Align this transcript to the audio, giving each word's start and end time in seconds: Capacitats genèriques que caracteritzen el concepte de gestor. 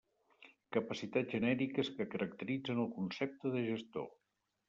Capacitats 0.77 1.33
genèriques 1.33 1.91
que 1.99 2.07
caracteritzen 2.15 2.83
el 2.85 2.89
concepte 2.97 3.55
de 3.59 3.65
gestor. 3.67 4.09